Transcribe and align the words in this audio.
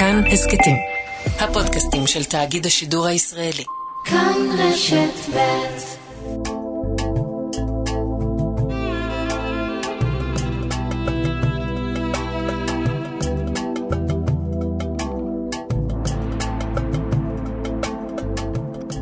כאן 0.00 0.22
הסכתים. 0.32 0.76
הפודקאסטים 1.40 2.06
של 2.06 2.24
תאגיד 2.24 2.66
השידור 2.66 3.06
הישראלי. 3.06 3.64
כאן 4.04 4.34
רשת 4.58 5.34
ב' 5.34 5.78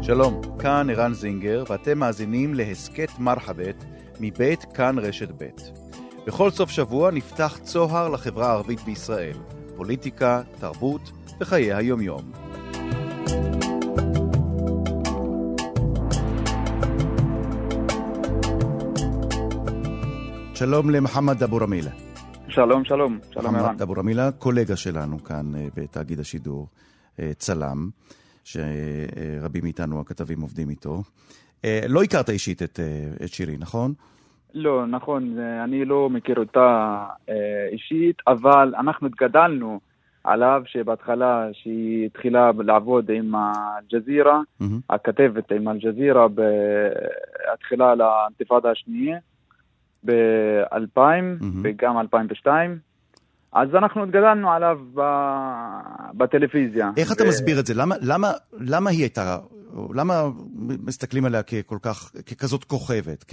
שלום, 0.03 0.41
כאן 0.59 0.91
ערן 0.91 1.15
זינגר, 1.15 1.65
ואתם 1.69 1.99
מאזינים 1.99 2.55
להסכת 2.55 3.19
מרחבת 3.19 3.85
מבית 4.21 4.65
כאן 4.75 4.99
רשת 4.99 5.29
ב'. 5.39 5.49
בכל 6.27 6.51
סוף 6.51 6.71
שבוע 6.71 7.11
נפתח 7.11 7.59
צוהר 7.63 8.09
לחברה 8.09 8.47
הערבית 8.47 8.81
בישראל, 8.81 9.37
פוליטיקה, 9.79 10.43
תרבות 10.61 11.13
וחיי 11.41 11.75
היומיום. 11.75 12.33
שלום 20.55 20.91
למחמד 20.91 21.43
אבו 21.43 21.57
רמילה. 21.57 21.91
שלום, 22.49 22.85
שלום, 22.85 23.19
שלום 23.31 23.55
ערן. 23.57 23.65
מחמד 23.65 23.83
אבו 23.83 23.93
רמילה, 23.93 24.33
קולגה 24.33 24.77
שלנו 24.77 25.25
כאן 25.25 25.55
אה, 25.55 25.67
בתאגיד 25.77 26.21
השידור, 26.21 26.69
אה, 27.21 27.31
צלם, 27.39 27.91
שרבים 28.45 29.63
מאיתנו 29.65 30.01
הכתבים 30.01 30.41
עובדים 30.41 30.71
איתו. 30.71 31.03
אה, 31.65 31.81
לא 31.89 32.03
הכרת 32.03 32.31
אישית 32.31 32.63
את, 32.63 32.81
את 33.25 33.33
שירי, 33.33 33.57
נכון? 33.59 33.95
לא, 34.55 34.87
נכון, 34.87 35.39
אני 35.65 35.85
לא 35.85 36.11
מכיר 36.11 36.37
אותה 36.39 36.97
אה, 37.29 37.35
אישית, 37.73 38.17
אבל 38.27 38.75
אנחנו 38.79 39.07
התגדלנו 39.07 39.81
עליו 40.25 40.63
שבהתחלה 40.67 41.49
שהיא 41.53 42.07
התחילה 42.07 42.51
לעבוד 42.59 43.11
עם 43.11 43.35
אל-ג'זירה, 43.35 44.41
מהמם. 44.61 44.81
הכתבת 44.91 45.53
עם 45.53 45.69
אל-ג'זירה, 45.69 46.27
התחילה 47.55 47.95
לאינתיפאדה 47.95 48.71
השנייה 48.71 49.19
ב-2000 50.05 50.97
מהמם. 50.97 51.63
וגם 51.65 51.99
2002. 51.99 52.79
אז 53.53 53.69
אנחנו 53.75 54.03
התגדלנו 54.03 54.51
עליו 54.51 54.79
ב- 54.95 56.13
בטלוויזיה. 56.15 56.91
איך 56.97 57.13
אתה 57.13 57.25
ו- 57.25 57.29
מסביר 57.29 57.61
את 57.61 57.67
זה? 57.67 57.75
למה, 57.75 57.95
למה, 58.01 58.33
למה 58.61 58.91
היא 58.91 59.01
הייתה, 59.01 59.39
למה 59.95 60.23
מסתכלים 60.87 61.25
עליה 61.25 61.43
ככל 61.43 61.79
כך, 61.83 62.13
ככזאת 62.27 62.65
כוכבת, 62.65 63.25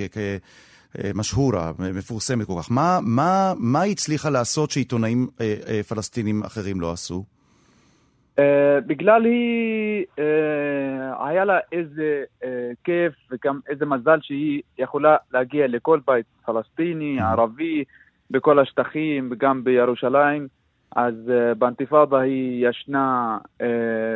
כמשהורה, 1.02 1.72
מפורסמת 1.80 2.48
כל 2.48 2.54
כך? 2.62 2.72
מה, 2.72 3.00
מה, 3.02 3.54
מה 3.58 3.82
היא 3.82 3.92
הצליחה 3.92 4.30
לעשות 4.30 4.72
שעיתונאים 4.72 5.28
אה, 5.42 5.56
אה, 5.68 5.84
פלסטינים 5.84 6.44
אחרים 6.44 6.82
לא 6.82 6.92
עשו? 6.92 7.24
אה, 8.40 8.80
בגלל 8.88 9.26
היא, 9.26 10.06
אה, 10.20 11.28
היה 11.28 11.46
לה 11.46 11.60
איזה 11.72 12.24
אה, 12.44 12.72
כיף 12.84 13.14
וגם 13.32 13.60
איזה 13.70 13.86
מזל 13.86 14.20
שהיא 14.22 14.62
יכולה 14.78 15.18
להגיע 15.34 15.68
לכל 15.68 16.00
בית 16.08 16.26
פלסטיני, 16.46 17.22
ערבי, 17.22 17.84
בכל 18.32 18.60
השטחים 18.60 19.30
וגם 19.32 19.64
בירושלים. 19.64 20.48
אז 20.96 21.14
אה, 21.30 21.54
באינתיפאדה 21.54 22.20
היא 22.20 22.70
ישנה 22.70 23.38
אה, 23.62 23.68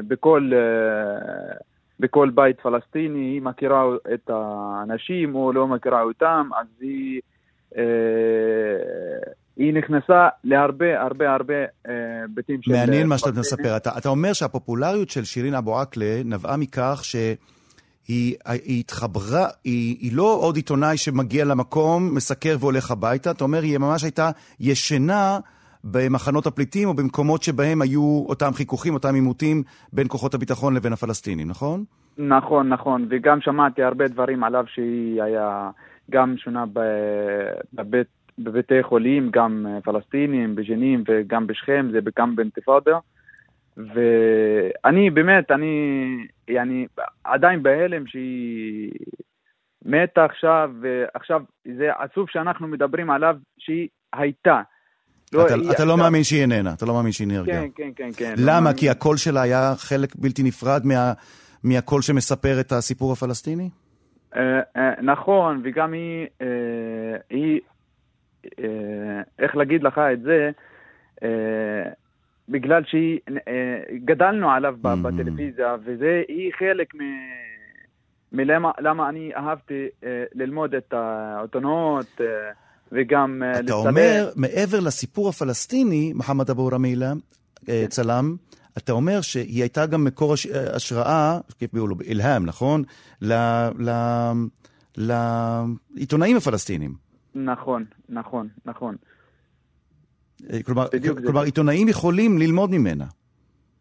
בכל, 0.08 0.52
אה, 0.54 1.56
בכל 2.00 2.30
בית 2.30 2.62
פלסטיני, 2.62 3.20
היא 3.20 3.42
מכירה 3.42 3.84
את 4.14 4.30
האנשים 4.30 5.36
או 5.36 5.54
לא 5.54 5.68
מכירה 5.68 6.02
אותם, 6.02 6.50
אז 6.62 6.68
היא, 6.82 7.22
אה, 7.78 7.84
היא 9.58 9.74
נכנסה 9.74 10.28
להרבה 10.44 11.02
הרבה 11.02 11.34
הרבה 11.34 11.54
אה, 11.88 11.94
בתים 12.34 12.62
של... 12.62 12.72
מעניין 12.72 13.08
מה 13.08 13.18
שאתה. 13.18 13.40
מספר. 13.40 13.78
אתה, 13.78 13.92
אתה 13.98 14.10
אומר 14.10 14.34
שהפופולריות 14.34 15.10
של 15.10 15.24
שירין 15.24 15.54
אבו 15.54 15.80
עקלה 15.80 16.22
נבעה 16.26 16.58
מכך 16.58 17.02
שהיא 17.04 17.36
היא 18.46 18.80
התחברה, 18.80 19.48
היא, 19.64 19.98
היא 20.00 20.12
לא 20.14 20.38
עוד 20.42 20.56
עיתונאי 20.56 20.98
שמגיע 20.98 21.46
למקום, 21.46 22.16
מסקר 22.16 22.56
והולך 22.60 22.92
הביתה, 22.92 23.32
אתה 23.32 23.44
אומר, 23.44 23.62
היא 23.62 23.78
ממש 23.78 24.04
הייתה 24.04 24.32
ישנה 24.60 25.40
במחנות 25.84 26.46
הפליטים 26.46 26.88
או 26.88 26.94
במקומות 26.94 27.44
שבהם 27.44 27.82
היו 27.82 28.26
אותם 28.30 28.54
חיכוכים, 28.54 28.94
אותם 28.94 29.16
עימותים 29.16 29.64
בין 29.94 30.08
כוחות 30.08 30.34
הביטחון 30.34 30.76
לבין 30.76 30.94
הפלסטינים, 30.94 31.48
נכון? 31.48 31.84
נכון, 32.18 32.70
נכון, 32.70 33.06
וגם 33.10 33.42
שמעתי 33.42 33.84
הרבה 33.84 34.08
דברים 34.08 34.44
עליו 34.44 34.66
שהיא 34.68 35.24
היה 35.24 35.70
גם 36.10 36.36
שונה 36.38 36.66
בבית, 37.74 38.08
בבתי 38.40 38.84
חולים, 38.84 39.30
גם 39.32 39.66
אה, 39.70 39.82
פלסטינים, 39.82 40.56
בג'נין 40.56 41.04
וגם 41.08 41.48
בשכם, 41.48 41.88
זה 41.92 42.00
גם 42.20 42.36
באינתיפאדה. 42.36 42.98
ואני 43.78 45.10
באמת, 45.10 45.52
אני, 45.52 45.74
אני 46.50 46.88
עדיין 47.24 47.64
בהלם 47.64 48.08
שהיא 48.08 48.92
מתה 49.86 50.26
עכשיו, 50.26 50.72
ועכשיו 50.82 51.42
זה 51.78 51.90
עצוב 52.00 52.30
שאנחנו 52.30 52.68
מדברים 52.68 53.10
עליו 53.10 53.36
שהיא 53.58 53.88
הייתה. 54.14 54.62
אתה, 55.30 55.54
היא 55.56 55.72
אתה 55.72 55.86
לא 55.86 55.98
מאמין 55.98 56.24
שהיא 56.24 56.42
איננה, 56.42 56.74
אתה 56.74 56.86
לא 56.86 56.94
מאמין 56.94 57.12
שהיא 57.12 57.28
נהרגה. 57.28 57.52
כן, 57.52 57.68
כן, 57.76 57.90
כן, 57.96 58.10
כן. 58.18 58.34
לא 58.38 58.44
למה? 58.52 58.62
מאמין. 58.62 58.78
כי 58.78 58.90
הקול 58.90 59.18
שלה 59.18 59.42
היה 59.42 59.74
חלק 59.78 60.16
בלתי 60.16 60.44
נפרד 60.44 60.82
מה, 60.86 61.14
מהקול 61.64 62.02
שמספר 62.02 62.60
את 62.60 62.72
הסיפור 62.72 63.12
הפלסטיני? 63.14 63.70
אה, 64.36 64.42
אה, 64.78 65.02
נכון, 65.02 65.62
וגם 65.64 65.94
היא, 65.94 66.28
אה, 66.42 66.48
היא, 67.30 67.60
אה, 68.60 68.66
איך 69.40 69.56
להגיד 69.56 69.84
לך 69.84 70.02
את 70.14 70.22
זה, 70.22 70.50
אה, 71.24 71.92
בגלל 72.50 72.84
שהיא, 72.86 73.20
אה, 73.48 73.80
גדלנו 74.06 74.52
עליו 74.52 74.76
Mhm. 74.84 74.88
בטלוויזיה, 75.02 75.76
וזה, 75.86 76.22
היא 76.28 76.52
חלק 76.60 76.96
מ... 76.96 77.00
מלמה 78.32 78.72
למה 78.80 79.10
אני 79.10 79.32
אהבתי 79.36 79.88
אה, 80.04 80.24
ללמוד 80.34 80.76
את 80.76 80.94
העיתונות 80.94 82.22
אה, 82.22 82.26
וגם 82.92 83.44
אה, 83.44 83.52
אתה 83.52 83.62
לצלם. 83.62 83.76
אומר, 83.78 84.30
מעבר 84.36 84.80
לסיפור 84.80 85.30
הפלסטיני, 85.30 86.14
מוחמד 86.14 86.50
אבו 86.50 86.68
רמילה, 86.68 87.14
אה, 87.70 87.86
צלם, 87.90 88.36
אתה 88.78 88.92
אומר 88.92 89.22
שהיא 89.22 89.62
הייתה 89.62 89.86
גם 89.86 90.04
מקור 90.04 90.34
הש- 90.34 90.46
אה, 90.48 90.76
השראה, 90.76 91.40
כיף 91.60 91.74
ביולו, 91.74 91.96
אילהאם, 92.04 92.46
נכון? 92.46 92.84
ל- 93.22 93.70
ל- 93.80 94.32
לעיתונאים 94.98 96.38
הפלסטינים. 96.38 96.94
נכון, 97.36 97.86
נכון, 98.10 98.48
נכון. 98.66 98.96
כלומר. 100.66 100.88
כלומר, 101.26 101.42
עיתונאים 101.42 101.88
יכולים 101.88 102.38
ללמוד 102.38 102.70
ממנה. 102.72 103.06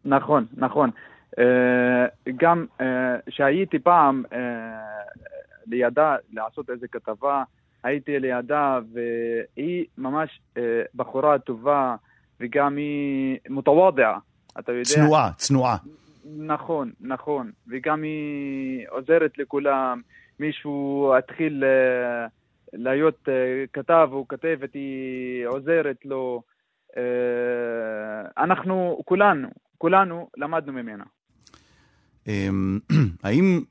נכון, 0.05 0.45
נכון. 0.57 0.89
גם 2.37 2.65
אה, 2.81 2.85
שהייתי 3.29 3.79
פעם 3.79 4.23
לידה 5.67 6.15
לעשות 6.33 6.69
איזה 6.69 6.87
כתבה, 6.87 7.43
הייתי 7.83 8.19
לידה 8.19 8.79
והיא 8.93 9.85
ממש 9.97 10.41
אה, 10.57 10.81
בחורה 10.95 11.39
טובה 11.39 11.95
וגם 12.39 12.77
היא 12.77 13.37
מותוודעה, 13.49 14.19
אתה 14.59 14.71
יודע. 14.71 14.83
צנועה, 14.83 15.31
צנועה. 15.37 15.77
נכון, 16.37 16.91
נכון. 17.01 17.51
וגם 17.67 18.03
היא 18.03 18.85
עוזרת 18.89 19.37
לכולם. 19.37 20.01
מישהו 20.39 21.13
התחיל 21.17 21.63
אה, 21.63 22.27
להיות 22.73 23.29
אה, 23.29 23.63
כתב 23.73 24.09
או 24.11 24.27
כתבת, 24.27 24.73
היא 24.73 25.47
עוזרת 25.47 25.97
לו. 26.05 26.41
אנחנו 28.37 29.01
כולנו, 29.05 29.47
כולנו 29.77 30.29
למדנו 30.37 30.73
ממנה. 30.73 31.03
אמ, 32.27 32.79
האם 33.23 33.61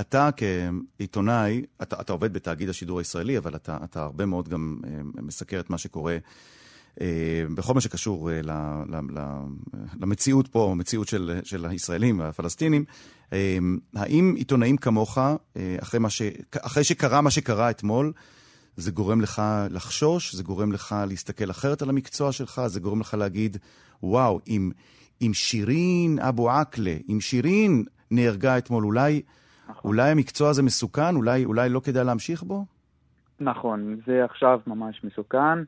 אתה 0.00 0.30
כעיתונאי, 0.36 1.62
אתה, 1.82 2.00
אתה 2.00 2.12
עובד 2.12 2.32
בתאגיד 2.32 2.68
השידור 2.68 2.98
הישראלי, 2.98 3.38
אבל 3.38 3.56
אתה, 3.56 3.78
אתה 3.84 4.02
הרבה 4.02 4.26
מאוד 4.26 4.48
גם 4.48 4.80
אה, 4.84 4.90
מסקר 5.22 5.60
את 5.60 5.70
מה 5.70 5.78
שקורה 5.78 6.16
אה, 7.00 7.06
בכל 7.54 7.74
מה 7.74 7.80
שקשור 7.80 8.30
אה, 8.30 8.42
ל, 8.42 8.50
ל, 8.88 9.18
ל, 9.18 9.20
למציאות 10.00 10.48
פה, 10.48 10.68
המציאות 10.72 11.08
של, 11.08 11.40
של 11.44 11.66
הישראלים 11.66 12.18
והפלסטינים. 12.18 12.84
האם 13.94 14.34
עיתונאים 14.36 14.76
כמוך, 14.76 15.18
אחרי, 15.82 16.00
ש, 16.08 16.22
אחרי 16.60 16.84
שקרה 16.84 17.20
מה 17.20 17.30
שקרה 17.30 17.70
אתמול, 17.70 18.12
זה 18.76 18.90
גורם 18.90 19.20
לך 19.20 19.42
לחשוש, 19.70 20.34
זה 20.34 20.42
גורם 20.42 20.72
לך 20.72 20.94
להסתכל 21.08 21.50
אחרת 21.50 21.82
על 21.82 21.88
המקצוע 21.88 22.32
שלך, 22.32 22.62
זה 22.66 22.80
גורם 22.80 23.00
לך 23.00 23.14
להגיד, 23.14 23.56
וואו, 24.02 24.40
אם, 24.48 24.70
שירין 25.34 26.18
אבו 26.18 26.50
עקלה, 26.50 26.96
אם 27.08 27.20
שירין 27.20 27.84
נהרגה 28.10 28.58
אתמול, 28.58 28.84
אולי. 28.84 29.22
אולי 29.84 30.10
המקצוע 30.10 30.50
הזה 30.50 30.62
מסוכן, 30.62 31.16
אולי, 31.16 31.44
אולי 31.44 31.68
לא 31.68 31.80
כדאי 31.80 32.04
להמשיך 32.04 32.42
בו? 32.42 32.64
נכון, 33.40 33.96
זה 34.06 34.24
עכשיו 34.24 34.60
ממש 34.66 35.04
מסוכן. 35.04 35.58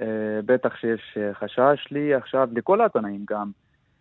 אה, 0.00 0.06
בטח 0.46 0.76
שיש 0.76 1.18
אה, 1.20 1.34
חשש 1.34 1.88
לי 1.90 2.14
עכשיו, 2.14 2.48
לכל 2.52 2.80
העיתונאים 2.80 3.24
גם, 3.30 3.50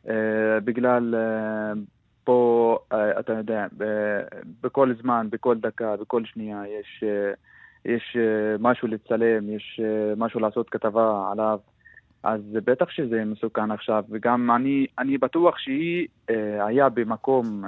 אה, 0.10 0.60
בגלל 0.64 1.16
אה, 1.16 1.74
פה, 2.24 2.78
אה, 2.92 3.20
אתה 3.20 3.34
יודע, 3.34 3.68
ב- 3.78 4.22
בכל 4.62 4.94
זמן, 5.02 5.28
בכל 5.32 5.58
דקה, 5.58 5.96
בכל 6.02 6.26
שנייה 6.26 6.64
יש, 6.80 7.04
אה, 7.04 7.32
יש 7.86 8.18
אה, 8.20 8.56
משהו 8.60 8.88
לצלם, 8.88 9.50
יש 9.50 9.80
אה, 9.84 10.14
משהו 10.18 10.40
לעשות 10.40 10.70
כתבה 10.70 11.30
עליו. 11.32 11.60
אז 12.24 12.42
בטח 12.54 12.90
שזה 12.90 13.26
מסוכן 13.26 13.72
עכשיו, 13.72 14.04
וגם 14.10 14.52
אני, 14.52 14.88
אני 15.00 15.18
בטוח 15.18 15.58
שהיא 15.58 16.08
אה, 16.30 16.66
היה 16.66 16.90
במקום 16.90 17.64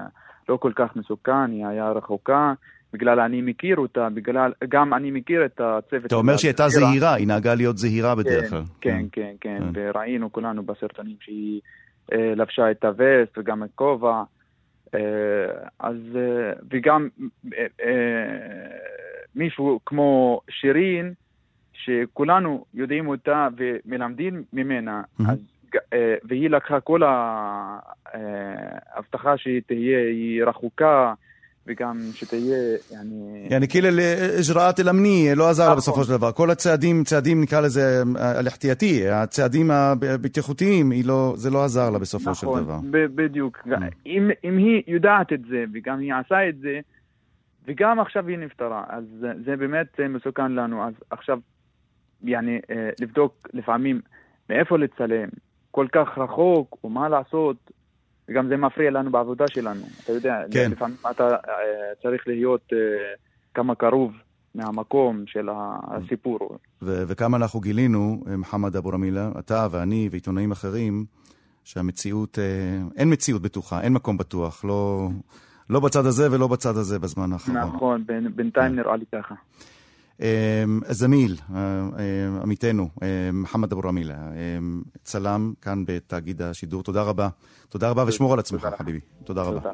לא 0.49 0.57
כל 0.57 0.71
כך 0.75 0.95
מסוכן, 0.95 1.51
היא 1.51 1.65
היה 1.65 1.91
רחוקה, 1.91 2.53
בגלל 2.93 3.19
אני 3.19 3.41
מכיר 3.41 3.77
אותה, 3.77 4.09
בגלל, 4.09 4.51
גם 4.69 4.93
אני 4.93 5.11
מכיר 5.11 5.45
את 5.45 5.61
הצוות. 5.61 6.05
אתה 6.05 6.15
אומר 6.15 6.37
שהיא 6.37 6.49
הייתה 6.49 6.69
זהירה, 6.69 7.13
היא 7.13 7.27
נהגה 7.27 7.55
להיות 7.55 7.77
זהירה 7.77 8.15
בדרך 8.15 8.49
כן, 8.49 8.49
כלל. 8.49 8.63
כן, 8.81 9.05
כן, 9.11 9.33
כן, 9.41 9.63
וראינו 9.73 10.31
כולנו 10.31 10.63
בסרטונים 10.63 11.15
שהיא 11.19 11.61
אה, 12.13 12.33
לבשה 12.35 12.71
את 12.71 12.83
הווסט 12.85 13.37
וגם 13.37 13.63
את 13.63 13.69
כובע. 13.75 14.23
אה, 14.95 14.99
אז, 15.79 15.95
אה, 16.15 16.53
וגם 16.71 17.09
מישהו 19.35 19.79
כמו 19.85 20.41
שירין, 20.49 21.13
שכולנו 21.73 22.65
יודעים 22.73 23.07
אותה 23.07 23.47
ומלמדים 23.57 24.43
ממנה. 24.53 25.01
אז, 25.27 25.39
אה, 25.93 26.15
והיא 26.23 26.49
לקחה 26.49 26.79
כל 26.79 27.03
אה, 27.03 27.09
ההבטחה 28.93 29.37
שהיא 29.37 29.61
תהיה, 29.67 29.99
היא 29.99 30.43
רחוקה. 30.43 31.13
וגם 31.67 31.97
שתהיה, 32.13 32.77
אני... 33.01 33.47
יעני 33.49 33.67
כאילו 33.67 33.87
אג'ראת 34.39 34.79
אל-אמני, 34.79 35.29
לא 35.35 35.49
עזר 35.49 35.63
נכון. 35.63 35.77
בסופו 35.77 36.03
של 36.03 36.11
דבר. 36.11 36.31
כל 36.31 36.51
הצעדים, 36.51 37.03
צעדים 37.03 37.41
נקרא 37.41 37.61
לזה 37.61 38.03
אה, 38.19 38.39
אל-אחטייתי, 38.39 39.07
הצעדים 39.07 39.71
הבטיחותיים, 39.71 40.91
לא- 41.05 41.33
זה 41.35 41.49
לא 41.49 41.63
עזר 41.63 41.89
לה 41.89 41.99
בסופו 41.99 42.35
של 42.35 42.47
נכון, 42.47 42.63
דבר. 42.63 42.75
נכון, 42.75 42.91
בדיוק. 42.91 43.67
אם 44.45 44.57
היא 44.57 44.83
יודעת 44.87 45.33
את 45.33 45.41
זה, 45.49 45.63
וגם 45.73 45.99
היא 45.99 46.13
עשה 46.13 46.49
את 46.49 46.59
זה, 46.59 46.79
וגם 47.67 47.99
עכשיו 47.99 48.27
היא 48.27 48.37
נפטרה, 48.37 48.83
אז 48.89 49.03
זה 49.45 49.55
באמת 49.55 49.99
מסוכן 50.09 50.51
לנו. 50.51 50.83
אז 50.83 50.93
עכשיו, 51.09 51.39
יעני, 52.23 52.59
לבדוק 53.01 53.47
לפעמים 53.53 54.01
מאיפה 54.49 54.77
לצלם, 54.77 55.29
כל 55.71 55.87
כך 55.91 56.17
רחוק, 56.17 56.83
ומה 56.83 57.09
לעשות, 57.09 57.71
וגם 58.29 58.47
זה 58.47 58.57
מפריע 58.57 58.91
לנו 58.91 59.11
בעבודה 59.11 59.47
שלנו. 59.47 59.81
אתה 60.03 60.11
יודע, 60.11 60.35
כן. 60.51 60.71
לפעמים 60.71 60.97
אתה 61.11 61.29
אה, 61.29 61.35
צריך 62.03 62.27
להיות 62.27 62.73
אה, 62.73 62.77
כמה 63.53 63.75
קרוב 63.75 64.11
מהמקום 64.55 65.23
של 65.27 65.49
הסיפור. 65.53 66.57
ו- 66.81 67.03
וכמה 67.07 67.37
אנחנו 67.37 67.59
גילינו, 67.59 68.23
אה, 68.27 68.37
מוחמד 68.37 68.75
אבו 68.75 68.89
רמילה, 68.89 69.29
אתה 69.39 69.67
ואני 69.71 70.09
ועיתונאים 70.11 70.51
אחרים, 70.51 71.05
שהמציאות, 71.63 72.39
אין 72.97 73.13
מציאות 73.13 73.41
בטוחה, 73.41 73.81
אין 73.81 73.93
מקום 73.93 74.17
בטוח, 74.17 74.65
לא, 74.65 75.09
לא 75.69 75.79
בצד 75.79 76.05
הזה 76.05 76.31
ולא 76.31 76.47
בצד 76.47 76.77
הזה 76.77 76.99
בזמן 76.99 77.33
האחרון. 77.33 77.57
נכון, 77.57 78.03
בינתיים 78.35 78.71
כן. 78.71 78.75
נראה 78.75 78.95
לי 78.95 79.05
ככה. 79.15 79.35
אה, 80.21 80.63
זמיל, 80.89 81.37
אה, 81.53 81.57
אה, 81.57 82.41
עמיתנו, 82.41 82.89
אה, 83.03 83.07
מוחמד 83.33 83.71
אבו 83.71 83.81
רמילה, 83.81 84.29
צלם 85.03 85.53
כאן 85.61 85.83
בתאגיד 85.87 86.41
השידור, 86.41 86.83
תודה 86.83 87.01
רבה. 87.01 87.29
תודה 87.69 87.89
רבה 87.89 88.03
ושמור 88.07 88.33
על 88.33 88.39
עצמך. 88.39 88.67
חביבי. 88.77 88.99
תודה 89.23 89.41
רבה. 89.41 89.71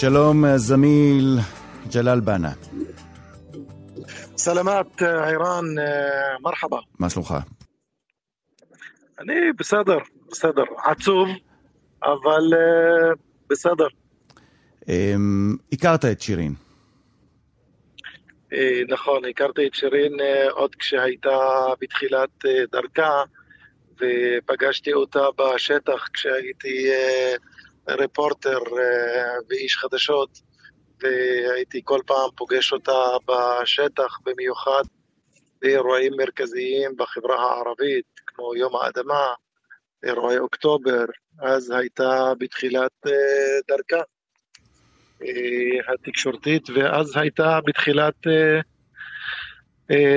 שלום 0.00 0.44
אה, 0.44 0.58
זמיל 0.58 1.38
ג'לאל 1.94 2.20
בנה. 2.20 2.52
סלמת 4.36 5.02
אה, 5.02 5.28
עירן, 5.28 5.78
אה, 5.78 6.38
מרחבה. 6.40 6.78
מה 6.98 7.10
שלומך? 7.10 7.34
אני 9.20 9.34
בסדר, 9.58 9.98
בסדר. 10.30 10.62
עצוב, 10.84 11.28
אבל 12.02 12.42
בסדר. 13.50 13.86
אמ, 14.88 15.56
הכרת 15.72 16.04
את 16.04 16.20
שירין. 16.20 16.54
נכון, 18.88 19.24
הכרתי 19.24 19.66
את 19.66 19.74
שירין 19.74 20.12
עוד 20.50 20.74
כשהייתה 20.74 21.38
בתחילת 21.80 22.44
דרכה, 22.72 23.22
ופגשתי 23.96 24.92
אותה 24.92 25.26
בשטח 25.38 26.08
כשהייתי 26.12 26.88
רפורטר 27.88 28.58
אה, 28.58 29.34
ואיש 29.48 29.76
חדשות, 29.76 30.40
והייתי 31.00 31.80
כל 31.84 32.00
פעם 32.06 32.30
פוגש 32.36 32.72
אותה 32.72 33.04
בשטח, 33.28 34.18
במיוחד 34.24 34.82
באירועים 35.62 36.12
מרכזיים 36.18 36.96
בחברה 36.96 37.36
הערבית, 37.36 38.04
כמו 38.26 38.54
יום 38.54 38.76
האדמה, 38.76 39.34
אירועי 40.04 40.38
אוקטובר, 40.38 41.04
אז 41.42 41.70
הייתה 41.70 42.32
בתחילת 42.38 42.92
אה, 43.06 43.12
דרכה 43.68 44.02
אה, 45.22 45.94
התקשורתית, 45.94 46.70
ואז 46.70 47.16
הייתה 47.16 47.58
בתחילת 47.66 48.14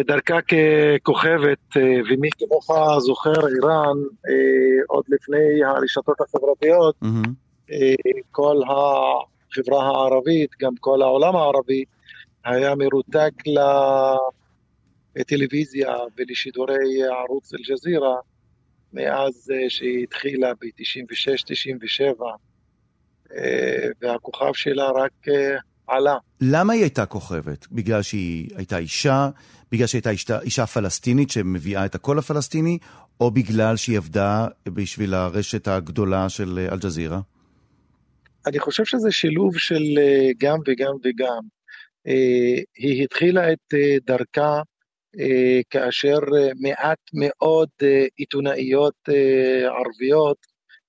דרכה 0.07 0.39
ככוכבת, 0.42 1.77
ומי 2.10 2.30
כמוך 2.39 2.68
זוכר, 2.98 3.48
איראן, 3.48 3.98
עוד 4.88 5.04
לפני 5.10 5.63
הרשתות 5.63 6.21
החברתיות, 6.21 6.95
מהמם. 7.01 7.49
אה, 7.71 7.94
כל 8.31 8.56
החברה 8.63 9.86
הערבית, 9.86 10.50
גם 10.62 10.74
כל 10.80 11.01
העולם 11.01 11.36
הערבי, 11.36 11.83
היה 12.45 12.75
מרותק 12.75 13.33
לטלוויזיה 15.16 15.95
ולשידורי 16.18 17.04
ערוץ 17.04 17.54
אל-ג'זירה 17.54 18.16
מאז 18.94 19.51
אה, 19.54 19.69
שהיא 19.69 20.04
התחילה 20.04 20.54
ב-96-97, 20.54 22.21
והכוכב 24.01 24.54
שלה 24.54 24.89
רק 24.92 25.27
אה, 25.27 25.57
עלה. 25.88 26.18
למה 26.42 26.74
היא 26.74 26.81
הייתה 26.81 27.06
כוכבת? 27.06 27.68
בגלל 27.71 28.01
שהיא 28.01 28.50
הייתה 28.56 28.77
אישה? 28.77 29.30
בגלל 29.71 29.88
שהיא 29.88 30.01
הייתה 30.06 30.39
אישה, 30.42 30.66
פלסטינית 30.66 31.30
שמביאה 31.30 31.86
את 31.86 31.95
הקול 31.95 32.19
הפלסטיני? 32.19 32.77
או 33.19 33.31
בגלל 33.31 33.75
שהיא 33.75 33.98
עבדה 33.98 34.48
בשביל 34.66 35.13
הרשת 35.13 35.68
הגדולה 35.68 36.30
של 36.30 36.60
אה, 36.60 36.74
אל-ג'זירה? 36.74 37.19
אני 38.47 38.59
חושב 38.59 38.86
שזה 38.86 39.12
שילוב 39.12 39.57
של 39.57 39.83
אה, 39.97 40.30
גם 40.38 40.57
וגם 40.68 40.94
וגם. 41.03 41.40
אה, 42.07 42.61
היא 42.75 43.04
התחילה 43.04 43.54
את 43.54 43.73
אה, 43.73 43.95
דרכה 44.02 44.61
כאשר 45.69 46.19
מעט 46.59 46.99
מאוד 47.14 47.69
עיתונאיות 48.16 48.95
ערביות 49.66 50.37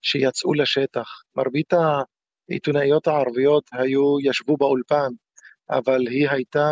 שיצאו 0.02 0.54
לשטח. 0.54 1.08
מרבית 1.36 1.72
העיתונאיות 2.48 3.06
הערביות 3.06 3.64
היו, 3.72 4.20
ישבו 4.22 4.56
באולפן, 4.56 5.08
אבל 5.70 6.06
היא 6.08 6.28
הייתה 6.30 6.70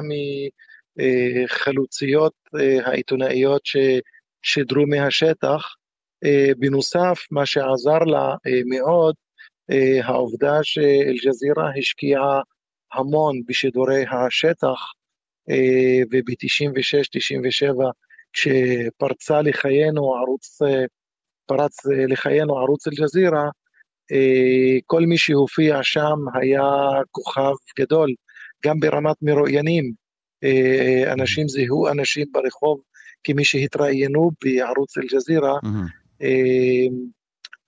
מחלוציות 0.97 2.33
העיתונאיות 2.85 3.63
ששידרו 3.65 4.87
מהשטח. 4.87 5.75
בנוסף, 6.59 7.27
מה 7.31 7.47
שעזר 7.47 7.99
לה 7.99 8.35
מאוד, 8.67 9.15
העובדה 10.05 10.59
שאל-ג'זירה 10.63 11.71
השקיעה 11.79 12.41
המון 12.93 13.41
בשידורי 13.49 14.05
השטח, 14.11 14.93
אה, 15.51 16.03
וב-96-97, 16.11 17.91
כשפרצה 18.33 19.43
לחיינו 19.43 20.15
ערוץ, 20.15 20.63
אה, 20.63 20.85
פרץ 21.47 21.87
אה, 21.87 22.07
לחיינו 22.07 22.59
ערוץ 22.59 22.87
אל-ג'זירה, 22.87 23.49
אה, 24.13 24.79
כל 24.87 25.03
מי 25.03 25.19
שהופיע 25.19 25.79
שם 25.83 26.17
היה 26.35 26.63
כוכב 27.11 27.53
גדול, 27.79 28.15
גם 28.65 28.81
ברמת 28.81 29.17
מרואיינים. 29.23 29.93
אה, 30.45 31.13
אנשים 31.13 31.49
זיהו 31.49 31.89
אנשים 31.89 32.27
ברחוב 32.33 32.81
כמי 33.25 33.45
שהתראיינו 33.45 34.31
בערוץ 34.45 34.99
אל-ג'זירה, 34.99 35.55
מהמם. 35.63 35.87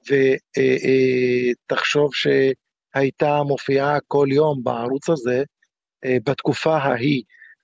ותחשוב 0.08 2.10
שהייתה 2.14 3.42
מופיעה 3.42 3.98
כל 4.08 4.26
יום 4.30 4.64
בערוץ 4.64 5.08
הזה 5.08 5.42
אה, 6.04 6.16
בתקופה 6.26 6.76
ההיא, 6.76 7.22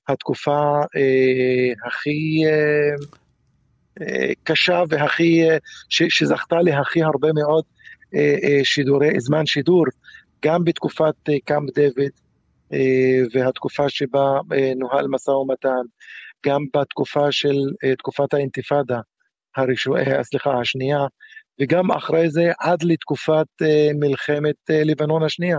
התקופה 0.08 0.80
אה, 0.96 1.88
הכי 1.88 2.42
אה, 2.46 2.94
קשה 4.44 4.82
והכי, 4.88 5.42
שזכתה 5.88 6.56
להכי 6.62 7.02
הרבה 7.02 7.28
מאוד 7.32 7.64
שידורי, 8.64 9.20
זמן 9.20 9.46
שידור, 9.46 9.84
גם 10.44 10.64
בתקופת 10.64 11.14
קאמפ 11.44 11.70
דיוויד 11.74 12.10
אה, 12.72 12.78
והתקופה 13.32 13.88
שבה 13.88 14.38
נוהל 14.76 15.06
משא 15.08 15.30
ומתן, 15.30 15.82
גם 16.46 16.64
בתקופה 16.76 17.32
של 17.32 17.54
תקופת 17.98 18.34
האינתיפאדה, 18.34 19.00
הראשו- 19.56 19.94
סליחה, 20.22 20.60
השנייה, 20.60 21.06
וגם 21.60 21.90
אחרי 21.90 22.30
זה 22.30 22.52
עד 22.60 22.82
לתקופת 22.82 23.46
מלחמת 24.00 24.56
לבנון 24.70 25.22
השנייה. 25.22 25.58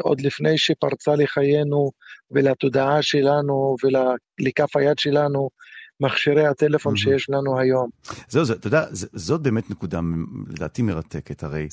עוד 0.00 0.20
לפני 0.20 0.58
שפרצה 0.58 1.14
לחיינו 1.14 1.90
ולתודעה 2.30 3.02
שלנו 3.02 3.76
ולכף 3.84 4.76
היד 4.76 4.98
שלנו 4.98 5.50
מכשירי 6.00 6.46
הטלפון 6.46 6.96
שיש 6.96 7.30
לנו 7.30 7.58
היום. 7.58 7.88
זהו, 8.28 8.44
זה, 8.44 8.52
אתה 8.52 8.66
יודע, 8.66 8.84
זאת 8.92 9.42
באמת 9.42 9.70
נקודה 9.70 10.00
לדעתי 10.48 10.82
מרתקת, 10.82 11.42
הרי 11.42 11.68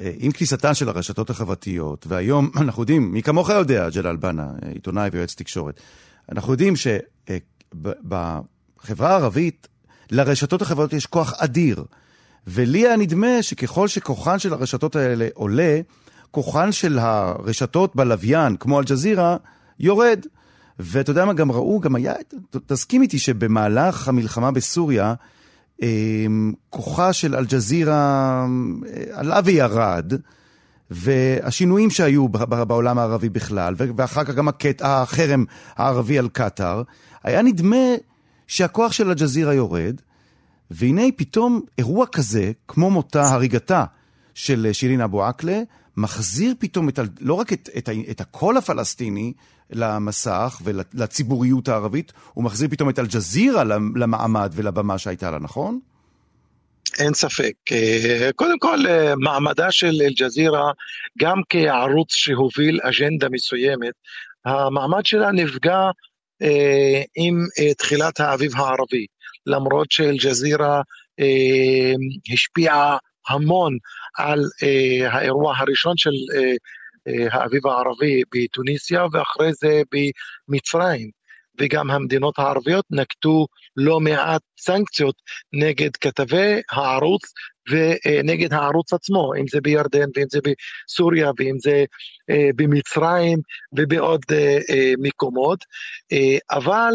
אה, 0.00 0.12
עם 0.18 0.32
כניסתן 0.32 0.74
של 0.74 0.88
הרשתות 0.88 1.30
החברתיות, 1.30 2.06
והיום 2.06 2.50
אנחנו 2.62 2.82
יודעים, 2.82 3.12
מי 3.12 3.22
כמוך 3.22 3.50
יודע, 3.50 3.88
ג'לאל 3.90 4.16
בנה, 4.16 4.50
עיתונאי 4.74 5.08
ויועץ 5.12 5.34
תקשורת, 5.34 5.80
אנחנו 6.32 6.52
יודעים 6.52 6.74
שבחברה 7.72 9.10
הערבית, 9.10 9.68
לרשתות 10.10 10.62
החברתיות 10.62 10.92
יש 10.92 11.06
כוח 11.06 11.34
אדיר. 11.36 11.84
ולי 12.50 12.86
היה 12.86 12.96
נדמה 12.96 13.42
שככל 13.42 13.88
שכוחן 13.88 14.38
של 14.38 14.52
הרשתות 14.52 14.96
האלה 14.96 15.28
עולה, 15.34 15.80
כוחן 16.30 16.72
של 16.72 16.98
הרשתות 16.98 17.96
בלוויין, 17.96 18.56
כמו 18.56 18.78
אל-ג'זירה, 18.78 19.36
יורד. 19.80 20.26
ואתה 20.78 21.10
יודע 21.10 21.24
מה, 21.24 21.32
גם 21.32 21.52
ראו, 21.52 21.80
גם 21.80 21.94
היה, 21.94 22.12
תסכים 22.66 23.02
איתי 23.02 23.18
שבמהלך 23.18 24.08
המלחמה 24.08 24.50
בסוריה, 24.50 25.14
אמ, 25.82 26.52
כוחה 26.70 27.12
של 27.12 27.34
אל-ג'זירה 27.34 28.46
אה, 28.86 29.04
עלה 29.12 29.40
וירד, 29.44 30.12
והשינויים 30.90 31.90
שהיו 31.90 32.28
בעולם 32.28 32.98
הערבי 32.98 33.28
בכלל, 33.28 33.74
ואחר 33.78 34.24
כך 34.24 34.34
גם 34.34 34.48
הקטע, 34.48 35.02
החרם 35.02 35.44
הערבי 35.76 36.18
על 36.18 36.28
קטאר, 36.28 36.82
היה 37.24 37.42
נדמה 37.42 37.86
שהכוח 38.46 38.92
של 38.92 39.08
אל-ג'זירה 39.08 39.54
יורד, 39.54 40.00
והנה 40.70 41.02
פתאום 41.16 41.60
אירוע 41.78 42.06
כזה, 42.06 42.52
כמו 42.68 42.90
מותה, 42.90 43.22
הריגתה 43.22 43.84
של 44.34 44.68
שירין 44.72 45.00
אבו 45.00 45.24
עקלה, 45.24 45.60
מחזיר 45.96 46.54
פתאום 46.58 46.88
את, 46.88 46.98
לא 47.20 47.34
רק 47.34 47.52
את, 47.52 47.68
את, 47.78 47.88
את 48.10 48.20
הקול 48.20 48.56
הפלסטיני 48.56 49.32
למסך 49.70 50.60
ולציבוריות 50.64 51.68
הערבית, 51.68 52.12
הוא 52.34 52.44
מחזיר 52.44 52.68
פתאום 52.68 52.88
את 52.88 52.98
אל-ג'זירה 52.98 53.64
למעמד 53.96 54.52
ולבמה 54.54 54.98
שהייתה 54.98 55.30
לה, 55.30 55.38
נכון? 55.38 55.80
אין 56.98 57.14
ספק. 57.14 57.52
אה, 57.72 58.30
קודם 58.36 58.58
כל, 58.58 58.86
אה, 58.88 59.14
מעמדה 59.16 59.70
של 59.70 60.00
אל-ג'זירה, 60.00 60.72
גם 61.18 61.40
כערוץ 61.48 62.14
שהוביל 62.14 62.80
אג'נדה 62.82 63.28
מסוימת, 63.28 63.94
המעמד 64.44 65.06
שלה 65.06 65.32
נפגע 65.32 65.76
אה, 65.76 65.90
עם 67.16 67.44
אה, 67.58 67.74
תחילת 67.74 68.20
האביב 68.20 68.56
הערבי, 68.56 69.06
למרות 69.46 69.92
שאל-ג'זירה 69.92 70.82
אה, 71.20 71.92
השפיעה 72.32 72.96
המון 73.28 73.76
על 74.16 74.40
אה, 74.62 75.12
האירוע 75.12 75.54
הראשון 75.56 75.96
של 75.96 76.10
אה, 76.34 76.54
אה, 77.08 77.26
האביב 77.30 77.66
הערבי 77.66 78.22
בתוניסיה 78.34 79.06
ואחרי 79.12 79.50
זה 79.52 79.82
במצרים. 79.92 81.17
וגם 81.60 81.90
המדינות 81.90 82.38
הערביות 82.38 82.84
נקטו 82.90 83.46
לא 83.76 84.00
מעט 84.00 84.42
סנקציות 84.60 85.14
נגד 85.52 85.96
כתבי 85.96 86.60
הערוץ 86.70 87.22
ונגד 87.70 88.52
הערוץ 88.52 88.92
עצמו, 88.92 89.32
אם 89.40 89.44
זה 89.50 89.60
בירדן 89.60 90.08
ואם 90.16 90.26
זה 90.30 90.38
בסוריה 90.44 91.30
ואם 91.38 91.56
זה 91.58 91.84
אה, 92.30 92.50
במצרים 92.56 93.38
ובעוד 93.76 94.20
אה, 94.32 94.92
מקומות, 94.98 95.58
אבל 96.50 96.92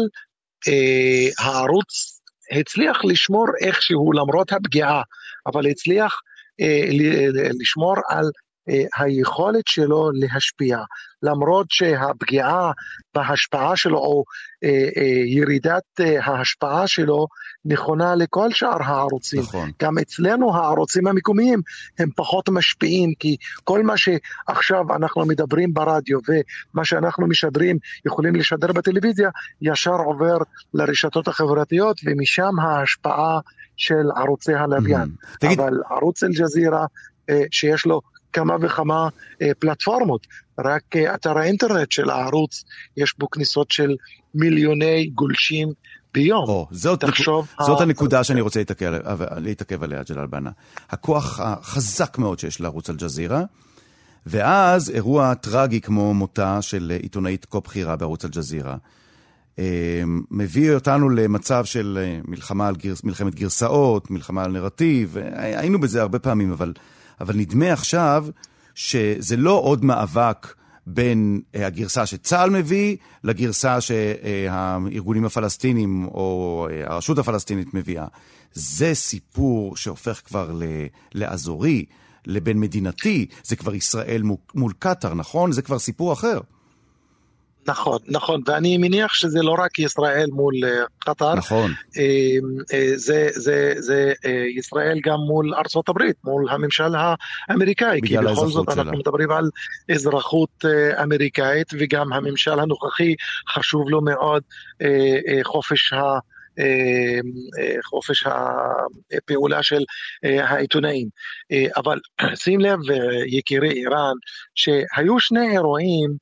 הערוץ 1.38 2.20
הצליח 2.50 3.04
לשמור 3.04 3.46
איכשהו 3.60 4.12
למרות 4.12 4.52
הפגיעה, 4.52 5.02
אבל 5.46 5.66
הצליח 5.66 6.14
לשמור 7.60 7.94
על 8.08 8.24
אה, 8.24 8.43
היכולת 8.96 9.66
שלו 9.66 10.10
להשפיע, 10.12 10.78
למרות 11.22 11.66
שהפגיעה 11.70 12.72
בהשפעה 13.14 13.76
שלו 13.76 13.98
או 13.98 14.24
אה, 14.64 14.88
אה, 14.96 15.22
ירידת 15.26 16.00
ההשפעה 16.22 16.86
שלו 16.86 17.26
נכונה 17.64 18.14
לכל 18.14 18.52
שאר 18.52 18.82
הערוצים. 18.82 19.40
נכון. 19.40 19.70
גם 19.82 19.98
אצלנו 19.98 20.56
הערוצים 20.56 21.06
המקומיים 21.06 21.60
הם 21.98 22.08
פחות 22.16 22.48
משפיעים, 22.48 23.12
כי 23.18 23.36
כל 23.64 23.82
מה 23.82 23.96
שעכשיו 23.96 24.96
אנחנו 24.96 25.26
מדברים 25.26 25.74
ברדיו 25.74 26.18
ומה 26.28 26.84
שאנחנו 26.84 27.26
משדרים, 27.26 27.78
יכולים 28.06 28.34
לשדר 28.34 28.72
בטלוויזיה, 28.72 29.30
ישר 29.62 29.96
עובר 29.96 30.36
לרשתות 30.74 31.28
החברתיות 31.28 32.00
ומשם 32.04 32.60
ההשפעה 32.60 33.40
של 33.76 34.10
ערוצי 34.16 34.54
הלוויין. 34.54 35.08
Mm-hmm. 35.08 35.36
תגיד... 35.40 35.60
אבל 35.60 35.80
ערוץ 35.90 36.22
אל-ג'זירה, 36.22 36.86
שיש 37.50 37.86
לו 37.86 38.00
כמה 38.34 38.56
וכמה 38.60 39.08
אה, 39.42 39.50
פלטפורמות. 39.58 40.26
רק 40.58 40.96
אה, 40.96 41.14
אתר 41.14 41.38
האינטרנט 41.38 41.92
של 41.92 42.10
הערוץ, 42.10 42.64
יש 42.96 43.14
בו 43.18 43.30
כניסות 43.30 43.70
של 43.70 43.96
מיליוני 44.34 45.06
גולשים 45.06 45.68
ביום. 46.14 46.48
או, 46.48 46.66
זאת, 46.70 47.00
תחשוב... 47.00 47.48
נק... 47.60 47.66
זאת 47.66 47.80
הנקודה 47.80 48.24
שאני 48.24 48.40
רוצה 48.40 48.60
להתעכב, 48.60 48.92
להתעכב 49.36 49.82
עליה, 49.82 50.02
ג'לאל 50.08 50.26
בנה. 50.26 50.50
הכוח 50.90 51.40
החזק 51.40 52.18
מאוד 52.18 52.38
שיש 52.38 52.60
לערוץ 52.60 52.90
אל-ג'זירה, 52.90 53.42
ואז 54.26 54.90
אירוע 54.90 55.34
טרגי 55.34 55.80
כמו 55.80 56.14
מותה 56.14 56.62
של 56.62 56.92
עיתונאית 57.02 57.46
כה 57.50 57.60
בכירה 57.60 57.96
בערוץ 57.96 58.24
אל-ג'זירה. 58.24 58.76
אה, 59.58 60.02
מביא 60.30 60.74
אותנו 60.74 61.10
למצב 61.10 61.64
של 61.64 61.98
אה, 62.02 62.20
מלחמה 62.28 62.68
על 62.68 62.76
גרס, 62.76 63.04
מלחמת 63.04 63.34
גרסאות, 63.34 64.10
מלחמה 64.10 64.44
על 64.44 64.50
נרטיב, 64.50 65.16
היינו 65.34 65.80
בזה 65.80 66.02
הרבה 66.02 66.18
פעמים, 66.18 66.52
אבל 66.52 66.72
אבל 67.20 67.36
נדמה 67.36 67.72
עכשיו 67.72 68.26
שזה 68.74 69.36
לא 69.36 69.52
עוד 69.52 69.84
מאבק 69.84 70.54
בין 70.86 71.40
אה, 71.54 71.66
הגרסה 71.66 72.06
שצה"ל 72.06 72.50
מביא 72.50 72.96
לגרסה 73.24 73.80
שהארגונים 73.80 75.24
הפלסטינים 75.24 76.04
או 76.04 76.68
אה, 76.70 76.92
הרשות 76.92 77.18
הפלסטינית 77.18 77.74
מביאה. 77.74 78.06
זה 78.52 78.94
סיפור 78.94 79.76
שהופך 79.76 80.20
כבר 80.24 80.60
לאזורי, 81.14 81.84
לבין 82.26 82.60
מדינתי, 82.60 83.26
זה 83.44 83.56
כבר 83.56 83.74
ישראל 83.74 84.22
מול 84.54 84.72
קטאר, 84.78 85.14
נכון? 85.14 85.52
זה 85.52 85.62
כבר 85.62 85.78
סיפור 85.78 86.12
אחר. 86.12 86.40
נכון, 87.66 87.98
נכון, 88.08 88.40
ואני 88.46 88.78
מניח 88.78 89.14
שזה 89.14 89.42
לא 89.42 89.56
רק 89.58 89.78
ישראל 89.78 90.26
מול 90.32 90.54
אה, 90.64 90.84
קטאר, 90.98 91.34
נכון. 91.34 91.70
אמ, 91.96 92.02
אה, 92.72 92.92
זה, 92.96 93.28
זה, 93.32 93.74
זה 93.76 94.12
אה, 94.24 94.44
ישראל 94.56 95.00
גם 95.04 95.18
מול 95.26 95.54
ארצות 95.54 95.88
הברית, 95.88 96.16
מול 96.24 96.48
הממשל 96.50 96.92
האמריקאי, 97.48 98.00
כי 98.04 98.16
בכל 98.16 98.48
זאת 98.48 98.66
שלה. 98.72 98.82
אנחנו 98.82 98.98
מדברים 98.98 99.30
על 99.30 99.50
אזרחות 99.92 100.64
אמריקאית, 101.02 101.66
וגם 101.78 102.12
הממשל 102.12 102.60
הנוכחי 102.60 103.14
חשוב 103.48 103.90
לו 103.90 104.00
מאוד 104.00 104.42
חופש 105.44 105.92
ה... 105.92 106.18
חופש 107.84 108.24
הפעולה 108.26 109.62
של 109.62 109.82
העיתונאים. 110.22 111.08
אבל 111.76 111.98
שים 112.42 112.60
לב, 112.60 112.78
יקירי 113.26 113.70
איראן, 113.70 114.14
שהיו 114.54 115.20
שני 115.20 115.50
אירועים 115.50 116.16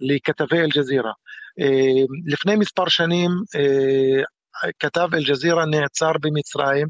לכתבי 0.00 0.58
אל-ג'זירה. 0.58 1.12
אה, 1.60 2.04
לפני 2.26 2.56
מספר 2.56 2.88
שנים 2.88 3.30
אה, 3.56 4.22
כתב 4.78 5.08
אל-ג'זירה 5.14 5.66
נעצר 5.66 6.12
במצרים, 6.20 6.86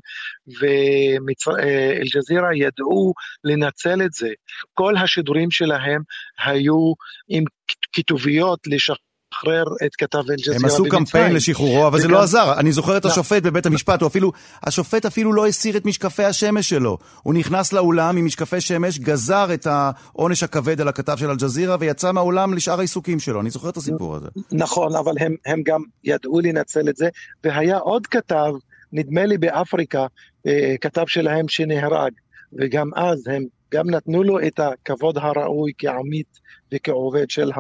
ואל-ג'זירה 0.61 2.57
ידעו 2.57 3.13
לנצל 3.45 4.03
את 4.03 4.13
זה. 4.13 4.29
כל 4.75 4.97
השידורים 4.97 5.51
שלהם 5.51 6.03
היו 6.45 6.93
עם 7.29 7.45
כתוביות 7.93 8.61
לשחרר. 8.67 9.06
לשחרר 9.37 9.65
את 9.87 9.97
כתב 9.97 10.19
אל-ג'זירה 10.19 10.55
במצרים. 10.55 10.61
הם 10.61 10.65
עשו 10.65 10.85
קמפיין 10.91 11.33
לשחרורו, 11.33 11.87
אבל 11.87 12.01
זה 12.01 12.09
לא 12.09 12.23
עזר. 12.23 12.55
אני 12.59 12.73
זוכר 12.73 12.97
את 12.97 13.05
לא. 13.05 13.11
השופט 13.11 13.43
בבית 13.43 13.67
המשפט, 13.67 14.01
השופט 14.63 15.07
אפילו 15.07 15.33
לא 15.33 15.47
הסיר 15.47 15.77
את 15.77 15.87
משקפי 15.87 16.25
השמש 16.25 16.69
שלו. 16.69 16.99
הוא 17.23 17.35
נכנס 17.35 17.73
לאולם 17.73 18.17
עם 18.17 18.25
משקפי 18.25 18.61
שמש, 18.61 18.99
גזר 18.99 19.55
את 19.55 19.67
העונש 19.67 20.43
הכבד 20.43 20.81
על 20.81 20.89
הכתב 20.89 21.17
של 21.17 21.31
אל-ג'זירה, 21.31 21.77
ויצא 21.81 22.13
מהאולם 22.13 22.55
לשאר 22.55 22.79
העיסוקים 22.79 23.21
שלו. 23.21 23.41
אני 23.41 23.51
זוכר 23.51 23.69
את 23.69 23.77
הסיפור 23.77 24.17
הזה. 24.17 24.29
נכון, 24.53 24.97
אבל 24.97 25.13
הם, 25.21 25.35
הם 25.47 25.63
גם 25.65 25.81
ידעו 26.05 26.41
לנצל 26.41 26.89
את 26.89 26.97
זה, 26.97 27.09
והיה 27.45 27.79
עוד 27.79 28.07
כתב, 28.07 28.53
נדמה 28.93 29.27
לי 29.27 29.39
באפריקה, 29.39 30.07
אה, 30.47 30.75
כתב 30.81 31.05
שלהם 31.07 31.49
שנהרג, 31.49 32.13
וגם 32.53 32.91
אז 32.97 33.27
הם 33.27 33.45
גם 33.73 33.91
נתנו 33.91 34.23
לו 34.23 34.47
את 34.47 34.61
הכבוד 34.61 35.19
הראוי 35.19 35.73
כעמית 35.79 36.41
וכעובד 36.73 37.31
של 37.31 37.51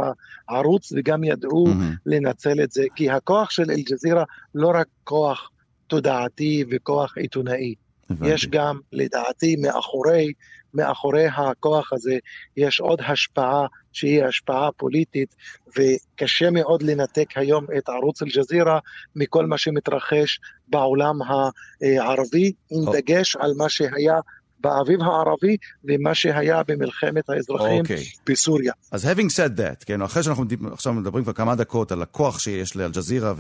הערוץ, 0.49 0.93
וגם 0.97 1.25
ידעו 1.25 1.67
mm-hmm. 1.67 1.99
לנצל 2.07 2.63
את 2.63 2.73
זה, 2.73 2.85
כי 2.97 3.11
הכוח 3.11 3.51
של 3.51 3.71
אל-ג'זירה 3.71 4.25
לא 4.55 4.73
רק 4.75 4.87
כוח 5.05 5.51
תודעתי 5.87 6.65
וכוח 6.71 7.19
עיתונאי, 7.19 7.75
הבנתי. 8.11 8.33
יש 8.33 8.47
גם, 8.47 8.79
לדעתי, 8.93 9.57
מאחורי 9.57 10.33
מאחורי 10.77 11.27
הכוח 11.27 11.93
הזה 11.93 12.19
יש 12.57 12.81
עוד 12.81 13.01
השפעה 13.09 13.67
שהיא 13.93 14.25
השפעה 14.25 14.73
פוליטית, 14.73 15.35
וקשה 15.79 16.51
מאוד 16.51 16.83
לנתק 16.83 17.37
היום 17.37 17.67
את 17.79 17.89
ערוץ 17.89 18.23
אל-ג'זירה 18.23 18.79
מכל 19.17 19.47
מה 19.47 19.59
שמתרחש 19.59 20.41
בעולם 20.69 21.19
הערבי, 21.23 22.53
עם 22.71 22.93
דגש 22.93 23.37
על 23.37 23.53
מה 23.57 23.69
שהיה 23.69 24.21
באביב 24.61 25.03
הערבי 25.03 25.57
ומה 25.85 26.15
שהיה 26.15 26.63
במלחמת 26.69 27.31
האזרחים 27.31 27.79
okay. 27.79 27.81
אוקיי. 27.81 28.05
בסוריה. 28.27 28.73
אז 28.91 29.05
having 29.05 29.29
said 29.31 29.59
that, 29.59 29.85
כן, 29.87 30.03
אחרי 30.03 30.23
שאנחנו 30.23 30.45
עכשיו 30.73 30.93
מדברים 30.93 31.25
כבר 31.25 31.33
כמה 31.33 31.55
דקות 31.55 31.93
על 31.93 32.03
הכוח 32.03 32.39
שיש 32.39 32.77
לאל-ג'זירה 32.77 33.35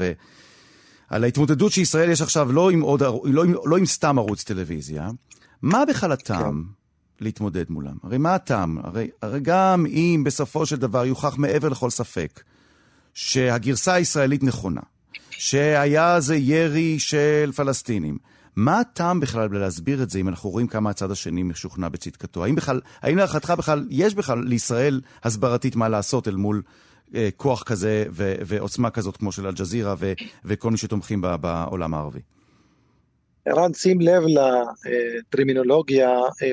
ועל 1.10 1.24
ההתמודדות 1.24 1.72
שישראל 1.72 2.10
יש 2.10 2.22
עכשיו 2.22 2.52
לא 2.52 2.70
עם, 2.70 2.80
עוד, 2.80 3.02
לא, 3.24 3.44
עם, 3.44 3.54
לא 3.64 3.76
עם 3.76 3.86
סתם 3.86 4.18
ערוץ 4.18 4.44
טלוויזיה, 4.44 5.10
מה 5.62 5.84
בכלל 5.88 6.12
הטעם 6.12 6.64
כן. 6.66 7.24
להתמודד 7.24 7.64
מולם? 7.68 7.96
הרי 8.02 8.18
מה 8.18 8.34
הטעם? 8.34 8.78
הרי, 8.82 9.10
הרי 9.22 9.40
גם 9.40 9.86
אם 9.86 10.22
בסופו 10.26 10.66
של 10.66 10.76
דבר 10.76 11.06
יוכח 11.06 11.38
מעבר 11.38 11.68
לכל 11.68 11.90
ספק 11.90 12.42
שהגרסה 13.14 13.92
הישראלית 13.92 14.42
נכונה, 14.42 14.80
שהיה 15.30 16.20
זה 16.20 16.36
ירי 16.36 16.98
של 16.98 17.50
פלסטינים, 17.56 18.18
מה 18.56 18.80
הטעם 18.80 19.20
בכלל 19.20 19.48
בלהסביר 19.48 20.02
את 20.02 20.10
זה 20.10 20.18
אם 20.18 20.28
אנחנו 20.28 20.50
רואים 20.50 20.66
כמה 20.66 20.90
הצד 20.90 21.10
השני 21.10 21.42
משוכנע 21.42 21.88
בצדקתו? 21.88 22.44
האם 22.44 22.54
בכלל, 22.54 22.80
האם 23.02 23.16
להערכתך 23.16 23.50
בכלל, 23.58 23.86
יש 23.90 24.14
בכלל 24.14 24.38
לישראל 24.38 25.00
הסברתית 25.22 25.76
מה 25.76 25.88
לעשות 25.88 26.28
אל 26.28 26.36
מול 26.36 26.62
אה, 27.14 27.28
כוח 27.36 27.62
כזה 27.62 28.04
ו- 28.10 28.34
ועוצמה 28.46 28.90
כזאת 28.90 29.16
כמו 29.16 29.32
של 29.32 29.46
אל-ג'זירה 29.46 29.94
ו- 29.98 30.12
וכל 30.44 30.70
מי 30.70 30.76
שתומכים 30.76 31.20
בעולם 31.40 31.94
הערבי? 31.94 32.20
ערן, 33.46 33.74
שים 33.74 34.00
לב 34.00 34.22
לטרמינולוגיה 35.26 36.10
אה, 36.42 36.52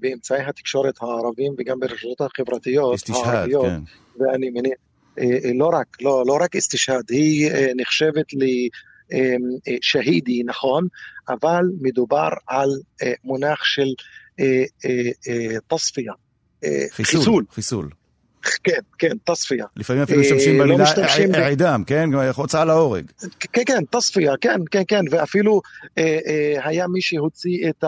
באמצעי 0.00 0.42
התקשורת 0.42 0.94
הערבים 1.00 1.54
וגם 1.58 1.80
ברשתות 1.80 2.20
החברתיות 2.20 3.00
הערביות. 3.24 3.66
כן. 3.66 3.80
ואני 4.18 4.50
מניח, 4.50 4.78
אה, 5.18 5.52
לא 5.54 5.70
רק, 5.72 5.86
לא, 6.02 6.24
לא 6.26 6.38
רק 6.40 6.56
אסתשהד, 6.56 7.04
היא 7.10 7.50
נחשבת 7.76 8.32
לי 8.32 8.68
אמ, 8.68 8.68
אה, 8.68 8.93
שהידי, 9.80 10.42
נכון, 10.44 10.88
אבל 11.28 11.62
מדובר 11.80 12.28
על 12.46 12.68
אה, 13.02 13.12
מונח 13.24 13.64
של 13.64 13.88
אה, 14.40 14.64
תספיה. 15.68 16.12
חיסול. 16.90 17.44
חיסול. 17.50 17.90
כן, 18.64 18.80
כן, 18.98 19.16
תספיה. 19.24 19.66
לפעמים 19.76 20.02
אפילו 20.02 20.20
משתמשים 20.20 20.60
לא 20.60 20.64
במילה 20.64 21.48
עידם, 21.48 21.82
כן? 21.86 22.10
הוצאה 22.34 22.64
להורג. 22.64 23.04
כן, 23.40 23.62
כן, 23.66 23.84
תספיה, 23.90 24.32
כן, 24.40 24.60
כן, 24.70 24.82
כן, 24.88 25.00
ואפילו 25.10 25.60
היה 26.56 26.86
מי 26.86 27.00
שהוציא 27.00 27.68
את 27.68 27.84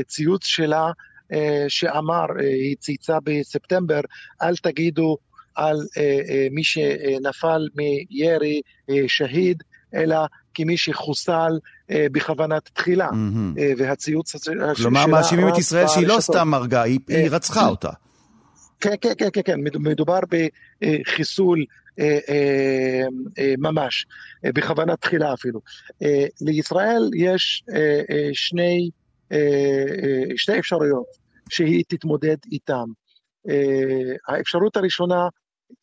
הציוץ 0.00 0.44
שלה, 0.44 0.90
שאמר, 1.68 2.24
היא 2.40 2.76
צייצה 2.76 3.18
בספטמבר, 3.24 4.00
אל 4.42 4.56
תגידו 4.56 5.16
על 5.54 5.76
מי 6.50 6.64
שנפל 6.64 7.68
מירי 7.74 8.60
שהיד, 9.06 9.62
אלא 9.94 10.16
כמי 10.54 10.76
שחוסל 10.76 11.58
אה, 11.90 12.06
בכוונת 12.12 12.70
תחילה. 12.72 13.08
Mm-hmm. 13.08 13.58
אה, 13.58 13.72
והציוץ 13.76 14.44
שלה... 14.44 14.74
כלומר, 14.74 15.06
מאשימים 15.06 15.48
את 15.48 15.58
ישראל 15.58 15.88
שהיא 15.88 16.06
לא 16.06 16.16
סתם 16.20 16.54
הרגה, 16.54 16.82
היא, 16.82 17.00
היא 17.08 17.16
אה, 17.16 17.28
רצחה 17.30 17.68
אותה. 17.68 17.90
כן, 18.80 18.94
כן, 19.00 19.12
כן, 19.18 19.28
כן, 19.32 19.40
כן, 19.44 19.60
מדובר 19.78 20.20
בחיסול 20.30 21.64
אה, 21.98 22.18
אה, 22.28 23.06
אה, 23.38 23.54
ממש, 23.58 24.06
אה, 24.44 24.52
בכוונת 24.52 25.00
תחילה 25.00 25.34
אפילו. 25.34 25.60
אה, 26.02 26.26
לישראל 26.40 27.10
יש 27.16 27.64
אה, 27.74 28.00
אה, 28.10 28.30
שני, 28.32 28.90
אה, 29.32 29.38
אה, 29.38 30.36
שתי 30.36 30.58
אפשרויות 30.58 31.06
שהיא 31.48 31.84
תתמודד 31.88 32.36
איתן. 32.52 32.84
אה, 33.48 34.14
האפשרות 34.28 34.76
הראשונה, 34.76 35.28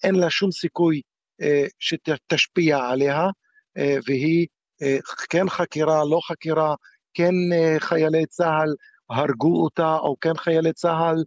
אין 0.04 0.16
לה 0.16 0.30
שום 0.30 0.52
סיכוי 0.52 1.02
אה, 1.42 1.66
שתשפיע 1.80 2.78
עליה, 2.78 3.20
אה, 3.22 3.30
והיא 3.77 4.48
אה, 4.82 4.98
כן 5.29 5.50
חקירה, 5.50 6.03
לא 6.05 6.20
חקירה, 6.27 6.75
כן 7.13 7.34
אה, 7.53 7.75
חיילי 7.79 8.25
צה"ל 8.25 8.75
הרגו 9.10 9.63
אותה, 9.63 9.96
או 9.96 10.15
כן 10.22 10.38
חיילי 10.38 10.74
צה"ל 10.74 11.24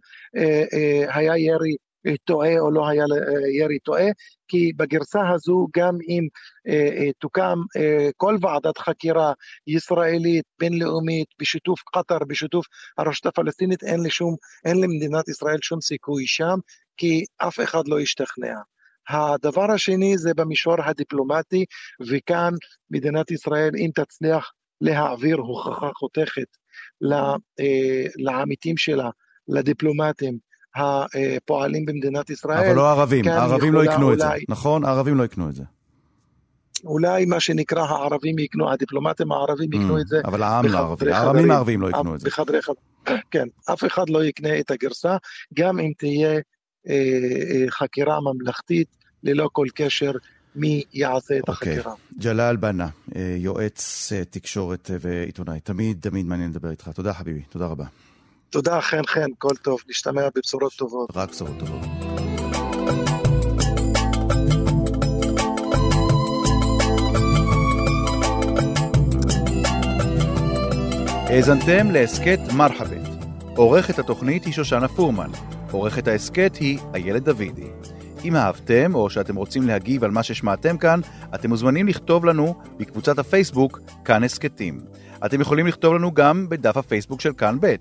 היה 1.13 1.37
ירי 1.37 1.75
טועה 2.25 2.59
או 2.59 2.71
לא 2.71 2.87
היה 2.89 3.03
ירי 3.53 3.79
טועה, 3.79 4.07
כי 4.47 4.71
בגרסה 4.77 5.29
הזו 5.29 5.67
גם 5.77 5.97
אם 6.09 6.27
תוקם 7.19 7.59
כל 8.17 8.37
ועדת 8.41 8.77
חקירה 8.77 9.33
ישראלית, 9.67 10.45
בינלאומית, 10.59 11.27
בשיתוף 11.39 11.79
קטאר, 11.93 12.17
בשיתוף 12.27 12.65
הרשות 12.97 13.25
הפלסטינית, 13.25 13.83
אין, 13.83 14.03
לשום, 14.03 14.35
אין 14.65 14.77
למדינת 14.81 15.27
ישראל 15.27 15.57
שום 15.61 15.81
סיכוי 15.81 16.27
שם, 16.27 16.57
כי 16.97 17.25
אף 17.37 17.59
אחד 17.59 17.87
לא 17.87 17.99
ישתכנע. 17.99 18.55
הדבר 19.09 19.71
השני 19.71 20.17
זה 20.17 20.33
במישור 20.33 20.75
הדיפלומטי, 20.85 21.65
וכאן 22.09 22.53
מדינת 22.91 23.31
ישראל, 23.31 23.71
אם 23.77 23.89
תצליח 23.95 24.51
להעביר 24.81 25.37
הוכחה 25.37 25.89
חותכת 25.95 26.57
אה, 27.59 28.05
לעמיתים 28.15 28.77
שלה, 28.77 29.09
לדיפלומטים, 29.47 30.37
הפועלים 30.75 31.85
במדינת 31.85 32.29
ישראל. 32.29 32.57
אבל 32.57 32.75
לא 32.75 32.87
הערבים, 32.87 33.27
הערבים 33.27 33.73
לא 33.73 33.83
יקנו 33.83 34.05
אולי, 34.05 34.13
את 34.13 34.19
זה, 34.19 34.27
נכון? 34.49 34.85
הערבים 34.85 35.17
לא 35.17 35.23
יקנו 35.23 35.49
את 35.49 35.55
זה. 35.55 35.63
אולי 36.85 37.25
מה 37.25 37.39
שנקרא 37.39 37.81
הערבים 37.81 38.39
יקנו, 38.39 38.71
הדיפלומטים 38.71 39.31
הערבים 39.31 39.73
יקנו 39.73 39.97
mm, 39.97 40.01
את 40.01 40.07
זה. 40.07 40.21
אבל 40.25 40.43
העם 40.43 40.65
הערבי, 40.75 41.11
הערבים 41.11 41.51
הערבים 41.51 41.81
לא 41.81 41.89
יקנו 41.89 42.15
את 42.15 42.19
זה. 42.19 42.29
בחדרי 42.29 42.61
חדרי, 42.61 43.17
כן, 43.31 43.47
אף 43.73 43.85
אחד 43.85 44.09
לא 44.09 44.23
יקנה 44.23 44.59
את 44.59 44.71
הגרסה, 44.71 45.17
גם 45.53 45.79
אם 45.79 45.91
תהיה 45.97 46.31
אה, 46.31 46.39
אה, 46.89 47.65
חקירה 47.69 48.19
ממלכתית 48.21 48.98
ללא 49.23 49.49
כל 49.53 49.67
קשר 49.75 50.11
מי 50.55 50.83
יעשה 50.93 51.37
את 51.37 51.49
okay. 51.49 51.51
אוקיי. 51.51 51.73
החקירה. 51.73 51.95
ג'לאל 52.19 52.55
בנה, 52.55 52.87
אה, 53.15 53.35
יועץ 53.37 54.11
אה, 54.15 54.25
תקשורת 54.25 54.91
אה, 54.91 54.95
ועיתונאי. 55.01 55.59
תמיד 55.59 55.97
תמיד 56.01 56.25
מעניין 56.25 56.49
לדבר 56.49 56.69
איתך. 56.69 56.89
תודה 56.95 57.13
חביבי, 57.13 57.41
תודה 57.41 57.65
רבה. 57.65 57.85
תודה, 58.49 58.81
חן 58.81 59.05
חן, 59.07 59.27
כל 59.37 59.55
טוב. 59.61 59.79
נשתמע 59.89 60.21
בבשורות 60.35 60.73
טובות. 60.73 61.09
רק 61.15 61.29
בשורות 61.29 61.59
טובות. 61.59 61.81
האזנתם 71.29 71.91
להסכת 71.91 72.39
מרחבת. 72.57 73.07
עורכת 73.55 73.99
התוכנית 73.99 74.45
היא 74.45 74.53
שושנה 74.53 74.87
פורמן. 74.87 75.29
עורכת 75.71 76.07
ההסכת 76.07 76.55
היא 76.59 76.79
איילת 76.93 77.23
דוידי. 77.23 77.67
אם 78.25 78.35
אהבתם 78.35 78.95
או 78.95 79.09
שאתם 79.09 79.35
רוצים 79.35 79.67
להגיב 79.67 80.03
על 80.03 80.11
מה 80.11 80.23
ששמעתם 80.23 80.77
כאן, 80.77 80.99
אתם 81.35 81.49
מוזמנים 81.49 81.87
לכתוב 81.87 82.25
לנו 82.25 82.55
בקבוצת 82.77 83.19
הפייסבוק 83.19 83.79
כאן 84.05 84.23
הסכתים. 84.23 84.79
אתם 85.25 85.41
יכולים 85.41 85.67
לכתוב 85.67 85.93
לנו 85.93 86.11
גם 86.13 86.49
בדף 86.49 86.77
הפייסבוק 86.77 87.21
של 87.21 87.33
כאן 87.33 87.57
ב'. 87.61 87.75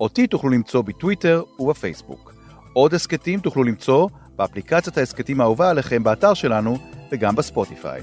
אותי 0.00 0.26
תוכלו 0.26 0.50
למצוא 0.50 0.82
בטוויטר 0.82 1.42
ובפייסבוק. 1.58 2.34
עוד 2.72 2.94
הסכתים 2.94 3.40
תוכלו 3.40 3.62
למצוא 3.64 4.08
באפליקציית 4.36 4.98
ההסכתים 4.98 5.40
האהובה 5.40 5.70
עליכם 5.70 6.02
באתר 6.02 6.34
שלנו 6.34 6.78
וגם 7.12 7.36
בספוטיפיי. 7.36 8.00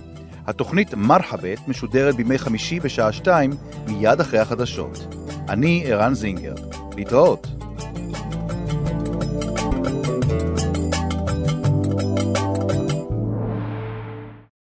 התוכנית 0.47 0.93
מרחבת 0.93 1.67
משודרת 1.67 2.15
בימי 2.15 2.37
חמישי 2.37 2.79
בשעה 2.79 3.11
שתיים 3.11 3.51
מיד 3.87 4.19
אחרי 4.19 4.39
החדשות. 4.39 5.15
אני 5.49 5.83
ערן 5.85 6.13
זינגר. 6.13 6.55
להתראות. 6.95 7.68